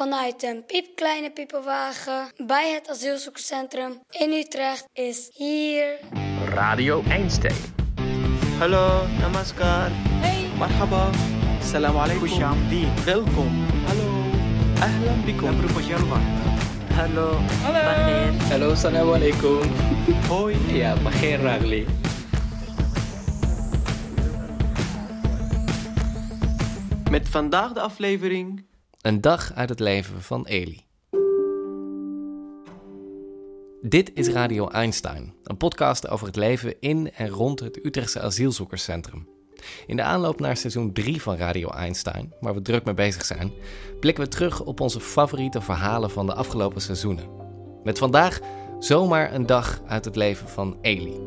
vanuit 0.00 0.42
een 0.42 0.64
piepkleine 0.66 1.30
piepenwagen 1.30 2.32
bij 2.46 2.72
het 2.72 2.88
asielzoekerscentrum 2.88 4.00
in 4.10 4.32
Utrecht 4.32 4.88
is 4.92 5.30
hier 5.32 5.98
Radio 6.44 7.02
Einstein. 7.08 7.54
Hallo, 8.58 9.06
namaskar. 9.18 9.90
Hey. 9.92 10.48
Marhaba. 10.58 11.10
Salam 11.62 11.96
alaikum. 11.96 12.28
Welkom. 13.04 13.66
Hallo. 13.86 14.08
Ahlan 14.80 15.24
bikum. 15.24 15.60
Hallo. 16.94 17.38
Hallo. 17.62 18.36
Hallo, 18.48 18.74
salam 18.74 19.12
alaikum. 19.12 19.60
Hoi. 20.28 20.56
Ja, 20.72 20.96
Bagheer 21.02 21.40
Ragli. 21.40 21.86
Met 27.10 27.28
vandaag 27.28 27.72
de 27.72 27.80
aflevering. 27.80 28.69
Een 29.00 29.20
dag 29.20 29.52
uit 29.54 29.68
het 29.68 29.80
leven 29.80 30.22
van 30.22 30.46
Eli. 30.46 30.84
Dit 33.82 34.10
is 34.14 34.28
Radio 34.28 34.68
Einstein, 34.68 35.34
een 35.42 35.56
podcast 35.56 36.08
over 36.08 36.26
het 36.26 36.36
leven 36.36 36.80
in 36.80 37.12
en 37.12 37.28
rond 37.28 37.60
het 37.60 37.84
Utrechtse 37.84 38.20
asielzoekerscentrum. 38.20 39.28
In 39.86 39.96
de 39.96 40.02
aanloop 40.02 40.40
naar 40.40 40.56
seizoen 40.56 40.92
3 40.92 41.22
van 41.22 41.36
Radio 41.36 41.68
Einstein, 41.68 42.32
waar 42.40 42.54
we 42.54 42.62
druk 42.62 42.84
mee 42.84 42.94
bezig 42.94 43.24
zijn, 43.24 43.52
blikken 44.00 44.24
we 44.24 44.30
terug 44.30 44.60
op 44.60 44.80
onze 44.80 45.00
favoriete 45.00 45.60
verhalen 45.60 46.10
van 46.10 46.26
de 46.26 46.34
afgelopen 46.34 46.80
seizoenen. 46.80 47.28
Met 47.82 47.98
vandaag 47.98 48.40
zomaar 48.78 49.34
een 49.34 49.46
dag 49.46 49.80
uit 49.86 50.04
het 50.04 50.16
leven 50.16 50.48
van 50.48 50.78
Eli. 50.80 51.20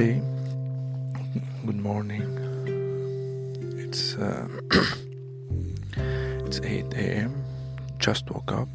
Hey, 0.00 0.22
good 1.66 1.76
morning. 1.76 2.24
It's 3.76 4.16
uh, 4.16 4.48
it's 6.46 6.58
8 6.62 6.94
a.m. 6.94 7.44
Just 7.98 8.30
woke 8.30 8.50
up. 8.50 8.68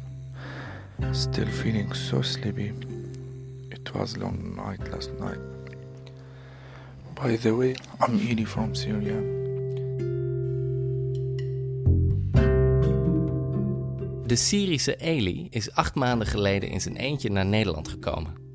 Still 1.12 1.48
feeling 1.48 1.92
so 1.94 2.22
sleepy. 2.22 2.72
It 3.72 3.92
was 3.92 4.16
long 4.16 4.54
night 4.54 4.88
last 4.92 5.10
night. 5.18 5.40
By 7.16 7.34
the 7.34 7.56
way, 7.56 7.74
I'm 8.00 8.20
Edie 8.20 8.46
from 8.46 8.76
Syria. 8.76 9.20
De 14.26 14.36
Syrische 14.36 14.96
Eli 14.96 15.46
is 15.50 15.72
acht 15.72 15.94
maanden 15.94 16.26
geleden 16.26 16.68
in 16.68 16.80
zijn 16.80 16.96
eentje 16.96 17.30
naar 17.30 17.46
Nederland 17.46 17.88
gekomen. 17.88 18.45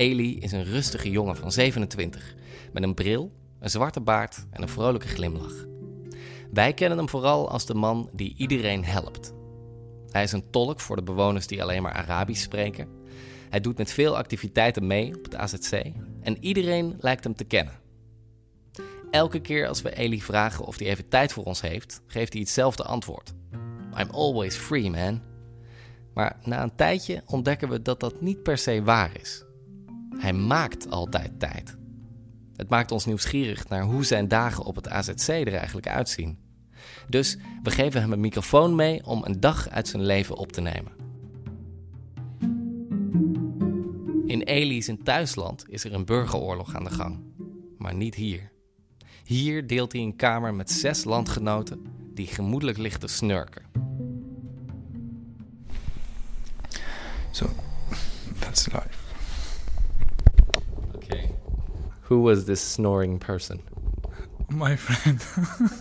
Eli 0.00 0.38
is 0.38 0.52
een 0.52 0.64
rustige 0.64 1.10
jongen 1.10 1.36
van 1.36 1.52
27, 1.52 2.34
met 2.72 2.82
een 2.82 2.94
bril, 2.94 3.32
een 3.58 3.70
zwarte 3.70 4.00
baard 4.00 4.46
en 4.50 4.62
een 4.62 4.68
vrolijke 4.68 5.08
glimlach. 5.08 5.66
Wij 6.52 6.72
kennen 6.72 6.98
hem 6.98 7.08
vooral 7.08 7.50
als 7.50 7.66
de 7.66 7.74
man 7.74 8.10
die 8.12 8.34
iedereen 8.36 8.84
helpt. 8.84 9.34
Hij 10.10 10.22
is 10.22 10.32
een 10.32 10.50
tolk 10.50 10.80
voor 10.80 10.96
de 10.96 11.02
bewoners 11.02 11.46
die 11.46 11.62
alleen 11.62 11.82
maar 11.82 11.92
Arabisch 11.92 12.42
spreken. 12.42 12.88
Hij 13.50 13.60
doet 13.60 13.78
met 13.78 13.92
veel 13.92 14.16
activiteiten 14.16 14.86
mee 14.86 15.16
op 15.16 15.24
het 15.24 15.34
AZC 15.34 15.82
en 16.20 16.44
iedereen 16.44 16.96
lijkt 17.00 17.24
hem 17.24 17.34
te 17.34 17.44
kennen. 17.44 17.74
Elke 19.10 19.40
keer 19.40 19.68
als 19.68 19.82
we 19.82 19.96
Eli 19.96 20.22
vragen 20.22 20.64
of 20.64 20.78
hij 20.78 20.88
even 20.88 21.08
tijd 21.08 21.32
voor 21.32 21.44
ons 21.44 21.60
heeft, 21.60 22.02
geeft 22.06 22.32
hij 22.32 22.42
hetzelfde 22.42 22.84
antwoord. 22.84 23.32
I'm 23.98 24.10
always 24.10 24.56
free, 24.56 24.90
man. 24.90 25.22
Maar 26.14 26.36
na 26.44 26.62
een 26.62 26.76
tijdje 26.76 27.22
ontdekken 27.26 27.68
we 27.68 27.82
dat 27.82 28.00
dat 28.00 28.20
niet 28.20 28.42
per 28.42 28.58
se 28.58 28.82
waar 28.82 29.20
is. 29.20 29.44
Hij 30.16 30.32
maakt 30.32 30.90
altijd 30.90 31.40
tijd. 31.40 31.76
Het 32.56 32.68
maakt 32.68 32.92
ons 32.92 33.04
nieuwsgierig 33.04 33.68
naar 33.68 33.82
hoe 33.82 34.04
zijn 34.04 34.28
dagen 34.28 34.64
op 34.64 34.76
het 34.76 34.88
AZC 34.88 35.28
er 35.28 35.54
eigenlijk 35.54 35.88
uitzien. 35.88 36.38
Dus 37.08 37.36
we 37.62 37.70
geven 37.70 38.00
hem 38.00 38.12
een 38.12 38.20
microfoon 38.20 38.74
mee 38.74 39.06
om 39.06 39.24
een 39.24 39.40
dag 39.40 39.68
uit 39.68 39.88
zijn 39.88 40.02
leven 40.02 40.36
op 40.36 40.52
te 40.52 40.60
nemen. 40.60 40.92
In 44.26 44.42
Eli 44.42 44.82
zijn 44.82 45.02
thuisland 45.02 45.64
is 45.68 45.84
er 45.84 45.94
een 45.94 46.04
burgeroorlog 46.04 46.74
aan 46.74 46.84
de 46.84 46.90
gang. 46.90 47.20
Maar 47.78 47.94
niet 47.94 48.14
hier. 48.14 48.50
Hier 49.24 49.66
deelt 49.66 49.92
hij 49.92 50.00
een 50.00 50.16
kamer 50.16 50.54
met 50.54 50.70
zes 50.70 51.04
landgenoten 51.04 51.82
die 52.14 52.26
gemoedelijk 52.26 52.78
ligt 52.78 53.00
te 53.00 53.06
snurken. 53.06 53.62
So 57.30 57.46
that's 58.38 58.66
life. 58.66 58.99
Who 62.10 62.20
was 62.20 62.44
this 62.44 62.60
snoring 62.60 63.18
person? 63.20 63.62
my 64.50 64.76
friend. 64.76 65.24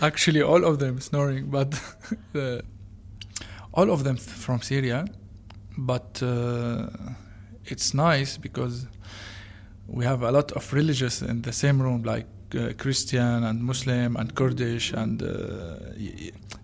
Actually, 0.00 0.42
all 0.42 0.64
of 0.64 0.78
them 0.78 1.00
snoring, 1.00 1.50
but 1.50 1.80
uh, 2.34 2.60
all 3.72 3.90
of 3.90 4.04
them 4.04 4.16
from 4.16 4.60
Syria. 4.60 5.06
But 5.76 6.22
uh, 6.22 6.88
it's 7.64 7.94
nice 7.94 8.36
because 8.36 8.86
we 9.86 10.04
have 10.04 10.22
a 10.22 10.32
lot 10.32 10.52
of 10.52 10.72
religious 10.72 11.22
in 11.22 11.42
the 11.42 11.52
same 11.52 11.80
room, 11.80 12.02
like 12.02 12.26
uh, 12.56 12.72
Christian 12.76 13.44
and 13.44 13.62
Muslim 13.62 14.16
and 14.16 14.34
Kurdish, 14.34 14.92
and 14.92 15.22
uh, 15.22 15.76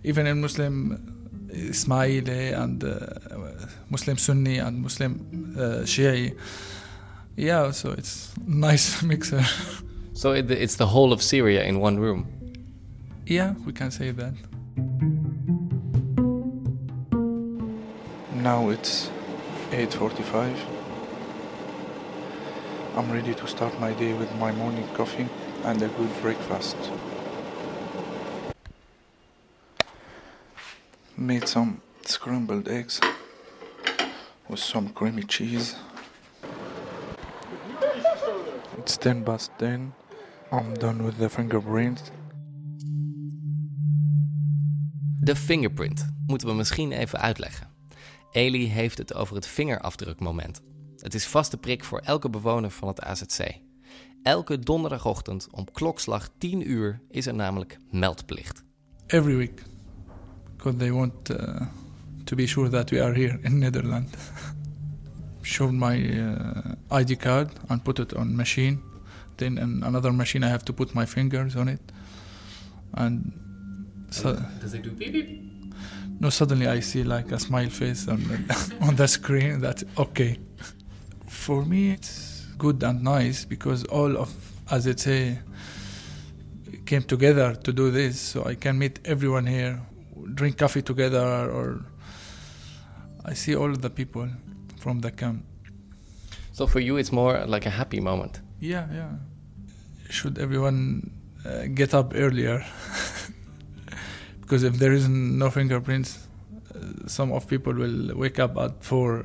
even 0.03 0.27
in 0.27 0.41
Muslim, 0.41 1.49
Ismaili 1.53 2.53
and 2.53 2.83
uh, 2.83 3.07
Muslim 3.91 4.19
Sunni 4.19 4.59
and 4.59 4.83
Muslim 4.83 5.55
uh. 5.57 5.85
Yeah, 7.37 7.73
so 7.73 7.91
it's 7.91 8.33
nice 8.47 9.03
mixer. 9.11 9.45
So 10.13 10.33
it, 10.33 10.51
it's 10.51 10.77
the 10.77 10.87
whole 10.87 11.13
of 11.13 11.23
Syria 11.23 11.65
in 11.65 11.81
one 11.81 11.99
room. 11.99 12.29
Yeah, 13.27 13.55
we 13.67 13.73
can 13.73 13.91
say 13.91 14.13
that. 14.13 14.35
Now 18.33 18.69
it's 18.69 19.11
8:45. 19.71 20.57
I'm 22.97 23.11
ready 23.11 23.35
to 23.35 23.47
start 23.49 23.81
my 23.81 23.93
day 23.95 24.13
with 24.13 24.33
my 24.37 24.53
morning 24.53 24.87
coffee 24.95 25.29
and 25.65 25.83
a 25.83 25.89
good 25.89 26.11
breakfast. 26.23 26.77
Made 31.17 31.49
some 31.49 31.81
scrambled 32.05 32.69
eggs 32.69 33.01
with 34.49 34.61
some 34.61 34.91
creamy 34.91 35.23
cheese. 35.25 35.75
It's 38.85 38.97
10 38.97 39.23
past 39.23 39.51
10. 39.57 39.95
I'm 40.53 40.79
done 40.79 41.05
with 41.05 41.19
the 41.19 41.31
fingerprints. 41.31 42.03
De 45.21 45.37
fingerprint 45.37 46.07
moeten 46.27 46.49
we 46.49 46.55
misschien 46.55 46.93
even 46.93 47.21
uitleggen. 47.21 47.69
Eli 48.33 48.69
heeft 48.69 48.99
het 48.99 49.15
over 49.15 49.35
het 49.35 49.47
vingerafdrukmoment. 49.47 50.63
Het 50.97 51.15
is 51.15 51.27
vaste 51.27 51.57
prik 51.57 51.85
voor 51.85 51.99
elke 51.99 52.31
bewoner 52.31 52.71
van 52.71 52.89
het 52.89 53.01
AZC. 53.01 53.47
Elke 54.23 54.59
donderdagochtend 54.59 55.49
om 55.51 55.73
klokslag 55.73 56.29
10 56.39 56.71
uur 56.71 57.01
is 57.11 57.27
er 57.27 57.35
namelijk 57.35 57.79
meldplicht. 57.91 58.65
Every 59.07 59.37
week. 59.37 59.63
Because 60.57 60.79
they 60.79 60.93
want 60.93 61.31
uh, 61.31 61.61
to 62.25 62.37
be 62.37 62.47
sure 62.47 62.69
that 62.69 62.91
we 62.91 63.03
are 63.03 63.15
here 63.15 63.39
in 63.43 63.59
Netherlands. 63.59 64.13
Show 65.45 65.71
my 65.71 65.97
uh, 65.97 66.75
ID 66.91 67.17
card 67.17 67.51
and 67.69 67.85
put 67.85 67.99
it 68.01 68.15
on 68.15 68.37
machine. 68.37 68.83
Then 69.37 69.59
in 69.59 69.83
another 69.85 70.13
machine 70.13 70.43
I 70.43 70.49
have 70.49 70.65
to 70.65 70.73
put 70.73 70.95
my 70.95 71.07
fingers 71.07 71.55
on 71.55 71.69
it. 71.69 71.81
And 72.95 73.33
so, 74.11 74.35
Does 74.61 74.75
it 74.75 74.83
do 74.83 74.91
beep 74.91 75.13
beep? 75.13 75.55
no, 76.21 76.31
suddenly 76.31 76.67
I 76.67 76.81
see 76.81 77.03
like 77.03 77.33
a 77.33 77.39
smile 77.39 77.69
face 77.69 78.09
on 78.09 78.23
the, 78.29 78.75
on 78.81 78.97
the 78.97 79.07
screen. 79.07 79.61
That's 79.61 79.85
okay. 79.99 80.39
For 81.27 81.65
me, 81.65 81.91
it's 81.91 82.47
good 82.57 82.83
and 82.83 83.03
nice 83.03 83.45
because 83.45 83.85
all 83.85 84.17
of, 84.17 84.33
as 84.71 84.87
it 84.87 85.01
say, 85.01 85.39
came 86.87 87.03
together 87.03 87.55
to 87.55 87.73
do 87.73 87.91
this. 87.91 88.21
So 88.21 88.45
I 88.45 88.55
can 88.55 88.79
meet 88.79 89.01
everyone 89.05 89.47
here, 89.47 89.81
drink 90.35 90.59
coffee 90.59 90.83
together, 90.83 91.51
or 91.51 91.85
I 93.25 93.35
see 93.35 93.57
all 93.57 93.73
the 93.73 93.91
people 93.91 94.29
from 94.85 95.01
the 95.01 95.11
camp. 95.11 95.41
So 96.53 96.67
for 96.67 96.81
you 96.81 96.99
it's 96.99 97.11
more 97.11 97.35
like 97.47 97.65
a 97.67 97.71
happy 97.81 98.01
moment. 98.01 98.41
Yeah, 98.61 98.87
yeah. 98.93 99.13
Should 100.11 100.39
everyone 100.39 101.11
uh, 101.45 101.67
get 101.75 101.95
up 101.95 102.13
earlier? 102.15 102.65
because 104.43 104.63
if 104.63 104.75
there 104.79 104.93
is 104.93 105.09
no 105.09 105.49
fingerprints, 105.51 106.29
uh, 106.75 107.09
some 107.09 107.33
of 107.33 107.47
people 107.49 107.73
will 107.73 108.15
wake 108.15 108.39
up 108.39 108.57
at 108.59 108.85
4 108.85 109.25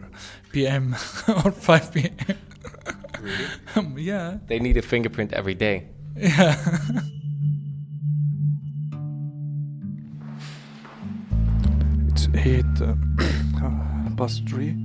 p.m. 0.53 0.95
or 1.45 1.51
5 1.51 1.93
p.m. 1.93 2.15
Really? 3.21 4.03
yeah, 4.09 4.37
They 4.47 4.59
need 4.59 4.77
a 4.77 4.81
fingerprint 4.81 5.33
every 5.33 5.55
day. 5.55 5.87
yeah. 6.15 6.55
It's 12.07 12.27
eight 12.33 12.65
uh, 12.81 12.95
past 14.17 14.47
three. 14.49 14.75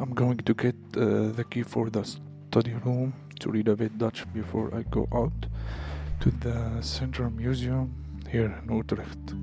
I'm 0.00 0.14
going 0.14 0.42
to 0.44 0.54
get 0.56 0.74
uh, 0.96 1.02
the 1.36 1.44
key 1.48 1.62
for 1.62 1.90
the 1.90 2.02
study 2.48 2.74
room 2.84 3.12
to 3.38 3.50
read 3.50 3.68
a 3.68 3.74
bit 3.74 3.98
Dutch 3.98 4.24
before 4.32 4.78
I 4.78 4.84
go 4.90 5.06
out 5.12 5.46
to 6.20 6.30
the 6.38 6.76
Central 6.80 7.30
Museum 7.30 7.92
here 8.28 8.62
in 8.62 8.76
Utrecht. 8.76 9.34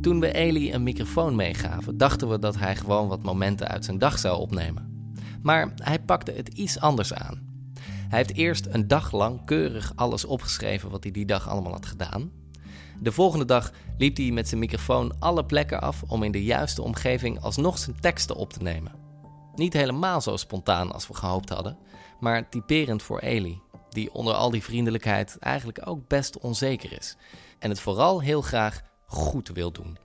Toen 0.00 0.20
we 0.20 0.32
Eli 0.32 0.72
een 0.72 0.82
microfoon 0.82 1.36
meegaven, 1.36 1.96
dachten 1.96 2.28
we 2.28 2.38
dat 2.38 2.58
hij 2.58 2.76
gewoon 2.76 3.08
wat 3.08 3.22
momenten 3.22 3.68
uit 3.68 3.84
zijn 3.84 3.98
dag 3.98 4.18
zou 4.18 4.40
opnemen. 4.40 5.10
Maar 5.42 5.72
hij 5.76 5.98
pakte 5.98 6.32
het 6.32 6.48
iets 6.48 6.80
anders 6.80 7.14
aan. 7.14 7.40
Hij 8.08 8.18
heeft 8.18 8.34
eerst 8.34 8.66
een 8.70 8.88
dag 8.88 9.12
lang 9.12 9.44
keurig 9.44 9.92
alles 9.94 10.24
opgeschreven 10.24 10.90
wat 10.90 11.02
hij 11.02 11.12
die 11.12 11.26
dag 11.26 11.48
allemaal 11.48 11.72
had 11.72 11.86
gedaan. 11.86 12.41
De 13.02 13.12
volgende 13.12 13.44
dag 13.44 13.72
liep 13.98 14.16
hij 14.16 14.30
met 14.30 14.48
zijn 14.48 14.60
microfoon 14.60 15.12
alle 15.18 15.44
plekken 15.44 15.80
af 15.80 16.02
om 16.02 16.22
in 16.22 16.32
de 16.32 16.44
juiste 16.44 16.82
omgeving 16.82 17.40
alsnog 17.40 17.78
zijn 17.78 18.00
teksten 18.00 18.36
op 18.36 18.52
te 18.52 18.62
nemen. 18.62 18.92
Niet 19.54 19.72
helemaal 19.72 20.20
zo 20.20 20.36
spontaan 20.36 20.92
als 20.92 21.08
we 21.08 21.14
gehoopt 21.14 21.48
hadden, 21.48 21.78
maar 22.20 22.48
typerend 22.48 23.02
voor 23.02 23.18
Eli, 23.18 23.60
die 23.88 24.12
onder 24.12 24.34
al 24.34 24.50
die 24.50 24.62
vriendelijkheid 24.62 25.38
eigenlijk 25.38 25.80
ook 25.84 26.08
best 26.08 26.38
onzeker 26.38 26.92
is 26.92 27.16
en 27.58 27.68
het 27.70 27.80
vooral 27.80 28.20
heel 28.20 28.42
graag 28.42 28.80
goed 29.06 29.48
wil 29.48 29.72
doen. 29.72 29.98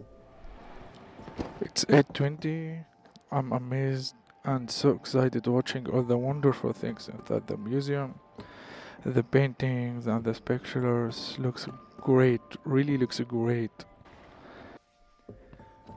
It's 1.59 1.85
8:20. 1.85 2.85
I'm 3.31 3.53
amazed 3.53 4.13
and 4.41 4.71
so 4.71 4.97
excited 5.01 5.45
watching 5.45 5.93
all 5.93 6.05
the 6.05 6.17
wonderful 6.17 6.71
things 6.79 7.07
inside 7.07 7.41
the 7.45 7.57
museum. 7.57 8.13
The 9.13 9.23
paintings 9.23 10.05
and 10.05 10.23
the 10.23 10.41
pictures 10.43 11.35
looks 11.39 11.67
great. 12.07 12.41
Really 12.63 12.97
looks 12.97 13.19
great. 13.19 13.83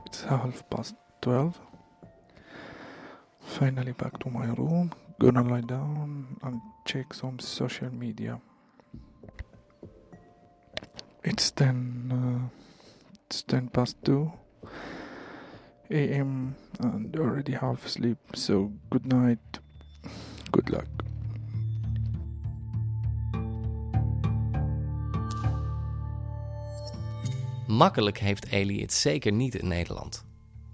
It's 0.05 0.23
half 0.23 0.69
past 0.69 0.95
12. 1.21 1.57
Finally 3.39 3.93
back 3.93 4.19
to 4.19 4.29
my 4.29 4.47
room. 4.47 4.91
Gonna 5.21 5.41
lie 5.41 5.61
down 5.61 6.35
and 6.43 6.59
check 6.85 7.13
some 7.13 7.39
social 7.39 7.89
media. 7.93 8.41
It's 11.23 11.49
10 11.51 12.11
uh, 12.11 12.49
it's 13.27 13.43
10 13.43 13.69
past 13.69 13.95
2 14.03 14.33
a.m. 15.91 16.55
and 16.81 17.15
already 17.15 17.53
half 17.53 17.85
asleep, 17.85 18.17
so 18.35 18.73
good 18.89 19.05
night. 19.05 19.59
Good 20.51 20.71
luck. 20.71 21.10
Makkelijk 27.71 28.17
heeft 28.17 28.47
Eli 28.47 28.81
het 28.81 28.93
zeker 28.93 29.31
niet 29.31 29.55
in 29.55 29.67
Nederland. 29.67 30.25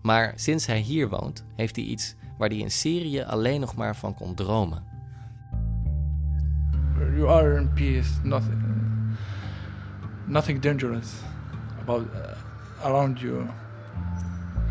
Maar 0.01 0.33
sinds 0.35 0.65
hij 0.65 0.79
hier 0.79 1.09
woont, 1.09 1.45
heeft 1.55 1.75
hij 1.75 1.85
iets 1.85 2.15
waar 2.37 2.49
hij 2.49 2.57
in 2.57 2.71
Syrië 2.71 3.21
alleen 3.21 3.59
nog 3.59 3.75
maar 3.75 3.95
van 3.95 4.13
kon 4.13 4.35
dromen. 4.35 4.83
You 7.15 7.29
are 7.29 7.59
in 7.59 7.73
peace. 7.73 8.09
Nothing, 8.23 8.61
nothing 10.25 10.59
dangerous 10.59 11.13
about 11.81 12.07
uh, 12.13 12.85
around 12.85 13.19
you. 13.19 13.45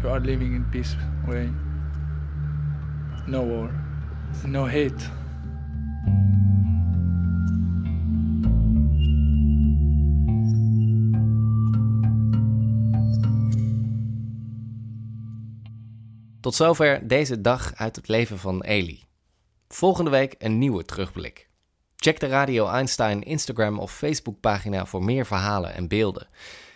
You 0.02 0.12
are 0.12 0.20
living 0.20 0.54
in 0.54 0.68
peace 0.70 0.96
way. 1.26 1.52
No 3.26 3.46
war, 3.46 3.70
no 4.44 4.64
hate. 4.64 5.10
Tot 16.46 16.54
zover 16.54 17.08
deze 17.08 17.40
dag 17.40 17.74
uit 17.74 17.96
het 17.96 18.08
leven 18.08 18.38
van 18.38 18.62
Eli. 18.62 19.04
Volgende 19.68 20.10
week 20.10 20.34
een 20.38 20.58
nieuwe 20.58 20.84
terugblik. 20.84 21.48
Check 21.96 22.20
de 22.20 22.26
Radio 22.26 22.68
Einstein 22.68 23.22
Instagram 23.22 23.78
of 23.78 23.92
Facebook 23.92 24.40
pagina 24.40 24.86
voor 24.86 25.04
meer 25.04 25.26
verhalen 25.26 25.74
en 25.74 25.88
beelden. 25.88 26.28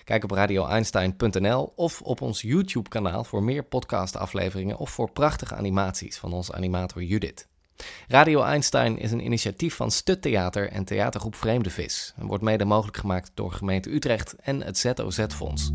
Kijk 0.04 0.24
op 0.24 0.30
radioeinstein.nl 0.30 1.72
of 1.76 2.02
op 2.02 2.20
ons 2.20 2.40
YouTube 2.40 2.88
kanaal 2.88 3.24
voor 3.24 3.42
meer 3.42 3.64
podcastafleveringen 3.64 4.76
of 4.76 4.90
voor 4.90 5.10
prachtige 5.10 5.54
animaties 5.54 6.18
van 6.18 6.32
onze 6.32 6.54
animator 6.54 7.02
Judith. 7.02 7.48
Radio 8.08 8.42
Einstein 8.42 8.98
is 8.98 9.12
een 9.12 9.24
initiatief 9.24 9.74
van 9.74 9.90
Stut 9.90 10.22
Theater 10.22 10.68
en 10.68 10.84
theatergroep 10.84 11.34
Vreemde 11.34 11.70
Vis 11.70 12.14
en 12.16 12.26
wordt 12.26 12.44
mede 12.44 12.64
mogelijk 12.64 12.96
gemaakt 12.96 13.30
door 13.34 13.52
gemeente 13.52 13.90
Utrecht 13.90 14.34
en 14.34 14.62
het 14.62 14.78
ZOZ-fonds. 14.78 15.70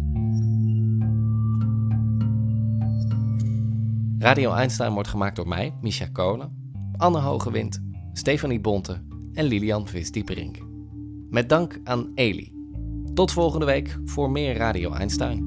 Radio 4.26 4.54
Einstein 4.54 4.94
wordt 4.94 5.10
gemaakt 5.10 5.36
door 5.36 5.48
mij, 5.48 5.74
Misha 5.82 6.08
Kolen, 6.12 6.72
Anne 6.98 7.20
Hogewind, 7.20 7.82
Stefanie 8.14 8.60
Bonte 8.60 9.04
en 9.34 9.46
Lilian 9.46 9.88
Vis-Dieperink. 9.88 10.58
Met 11.30 11.50
dank 11.50 11.80
aan 11.84 12.12
Eli. 12.16 12.54
Tot 13.14 13.32
volgende 13.32 13.66
week 13.66 13.98
voor 14.06 14.32
meer 14.32 14.56
Radio 14.56 14.94
Einstein. 14.94 15.45